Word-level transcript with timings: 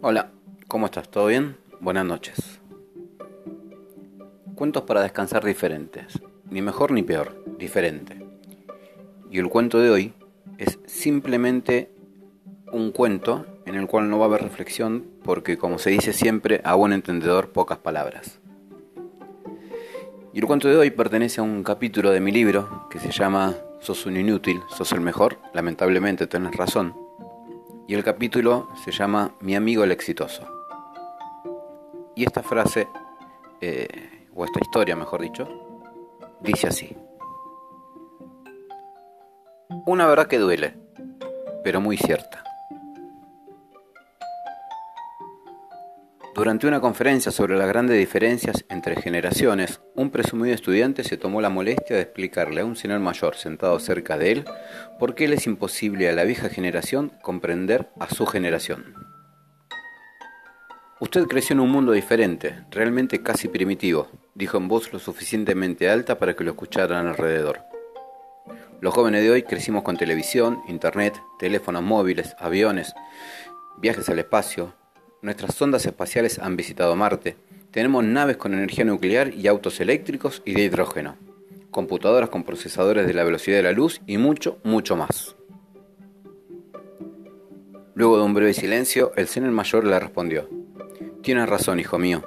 Hola, 0.00 0.30
¿cómo 0.68 0.86
estás? 0.86 1.08
¿Todo 1.08 1.26
bien? 1.26 1.56
Buenas 1.80 2.04
noches. 2.04 2.60
Cuentos 4.54 4.84
para 4.84 5.02
descansar 5.02 5.44
diferentes. 5.44 6.20
Ni 6.48 6.62
mejor 6.62 6.92
ni 6.92 7.02
peor, 7.02 7.44
diferente. 7.58 8.24
Y 9.28 9.40
el 9.40 9.48
cuento 9.48 9.80
de 9.80 9.90
hoy 9.90 10.12
es 10.56 10.78
simplemente 10.86 11.90
un 12.70 12.92
cuento 12.92 13.44
en 13.66 13.74
el 13.74 13.88
cual 13.88 14.08
no 14.08 14.20
va 14.20 14.26
a 14.26 14.28
haber 14.28 14.42
reflexión 14.42 15.04
porque, 15.24 15.58
como 15.58 15.80
se 15.80 15.90
dice 15.90 16.12
siempre, 16.12 16.60
a 16.62 16.76
buen 16.76 16.92
entendedor 16.92 17.50
pocas 17.50 17.78
palabras. 17.78 18.38
Y 20.32 20.38
el 20.38 20.46
cuento 20.46 20.68
de 20.68 20.76
hoy 20.76 20.92
pertenece 20.92 21.40
a 21.40 21.44
un 21.44 21.64
capítulo 21.64 22.12
de 22.12 22.20
mi 22.20 22.30
libro 22.30 22.86
que 22.88 23.00
se 23.00 23.10
llama 23.10 23.56
Sos 23.80 24.06
un 24.06 24.16
inútil, 24.16 24.60
sos 24.68 24.92
el 24.92 25.00
mejor, 25.00 25.38
lamentablemente 25.54 26.28
tenés 26.28 26.54
razón 26.54 27.07
y 27.88 27.94
el 27.94 28.04
capítulo 28.04 28.68
se 28.84 28.92
llama 28.92 29.34
Mi 29.40 29.56
amigo 29.56 29.82
el 29.82 29.90
exitoso. 29.90 30.46
Y 32.14 32.22
esta 32.22 32.42
frase, 32.42 32.86
eh, 33.62 34.28
o 34.34 34.44
esta 34.44 34.60
historia 34.60 34.94
mejor 34.94 35.22
dicho, 35.22 35.48
dice 36.42 36.66
así. 36.66 36.94
Una 39.86 40.06
verdad 40.06 40.26
que 40.26 40.38
duele, 40.38 40.74
pero 41.64 41.80
muy 41.80 41.96
cierta. 41.96 42.44
Durante 46.38 46.68
una 46.68 46.80
conferencia 46.80 47.32
sobre 47.32 47.58
las 47.58 47.66
grandes 47.66 47.98
diferencias 47.98 48.64
entre 48.68 48.94
generaciones, 48.94 49.80
un 49.96 50.10
presumido 50.10 50.54
estudiante 50.54 51.02
se 51.02 51.16
tomó 51.16 51.40
la 51.40 51.48
molestia 51.48 51.96
de 51.96 52.02
explicarle 52.02 52.60
a 52.60 52.64
un 52.64 52.76
señor 52.76 53.00
mayor 53.00 53.34
sentado 53.34 53.76
cerca 53.80 54.16
de 54.16 54.30
él 54.30 54.44
por 55.00 55.16
qué 55.16 55.26
le 55.26 55.34
es 55.34 55.48
imposible 55.48 56.08
a 56.08 56.12
la 56.12 56.22
vieja 56.22 56.48
generación 56.48 57.10
comprender 57.22 57.88
a 57.98 58.08
su 58.14 58.24
generación. 58.24 58.94
Usted 61.00 61.24
creció 61.24 61.54
en 61.54 61.60
un 61.60 61.70
mundo 61.72 61.90
diferente, 61.90 62.64
realmente 62.70 63.20
casi 63.20 63.48
primitivo, 63.48 64.06
dijo 64.36 64.58
en 64.58 64.68
voz 64.68 64.92
lo 64.92 65.00
suficientemente 65.00 65.90
alta 65.90 66.20
para 66.20 66.36
que 66.36 66.44
lo 66.44 66.52
escucharan 66.52 67.08
alrededor. 67.08 67.62
Los 68.80 68.94
jóvenes 68.94 69.24
de 69.24 69.30
hoy 69.32 69.42
crecimos 69.42 69.82
con 69.82 69.96
televisión, 69.96 70.60
internet, 70.68 71.20
teléfonos 71.40 71.82
móviles, 71.82 72.36
aviones, 72.38 72.94
viajes 73.78 74.08
al 74.08 74.20
espacio, 74.20 74.72
Nuestras 75.20 75.56
sondas 75.56 75.84
espaciales 75.84 76.38
han 76.38 76.56
visitado 76.56 76.94
Marte. 76.94 77.36
Tenemos 77.72 78.04
naves 78.04 78.36
con 78.36 78.54
energía 78.54 78.84
nuclear 78.84 79.34
y 79.34 79.48
autos 79.48 79.80
eléctricos 79.80 80.42
y 80.44 80.54
de 80.54 80.62
hidrógeno. 80.62 81.16
Computadoras 81.72 82.30
con 82.30 82.44
procesadores 82.44 83.04
de 83.04 83.14
la 83.14 83.24
velocidad 83.24 83.56
de 83.56 83.64
la 83.64 83.72
luz 83.72 84.00
y 84.06 84.16
mucho, 84.16 84.58
mucho 84.62 84.96
más. 84.96 85.34
Luego 87.94 88.16
de 88.16 88.22
un 88.22 88.32
breve 88.32 88.54
silencio, 88.54 89.10
el 89.16 89.26
señor 89.26 89.50
mayor 89.50 89.84
le 89.84 89.98
respondió. 89.98 90.48
Tienes 91.20 91.48
razón, 91.48 91.80
hijo 91.80 91.98
mío. 91.98 92.22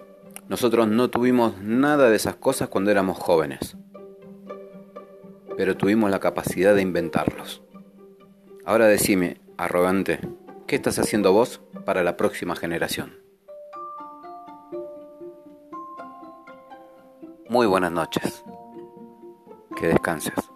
Nosotros 0.50 0.90
no 0.90 1.10
tuvimos 1.10 1.62
nada 1.62 2.10
de 2.10 2.18
esas 2.18 2.36
cosas 2.36 2.68
cuando 2.68 2.92
éramos 2.92 3.18
jóvenes. 3.18 3.78
Pero 5.56 5.78
tuvimos 5.78 6.12
la 6.12 6.20
capacidad 6.20 6.76
de 6.76 6.82
inventarlos. 6.82 7.62
Ahora 8.66 8.88
decime, 8.88 9.38
arrogante, 9.56 10.20
¿Qué 10.72 10.78
estás 10.78 11.00
haciendo 11.00 11.34
vos 11.34 11.60
para 11.84 12.02
la 12.02 12.16
próxima 12.16 12.56
generación? 12.56 13.20
Muy 17.50 17.68
buenas 17.68 17.92
noches. 17.92 18.46
Que 19.76 19.88
descanses. 19.88 20.51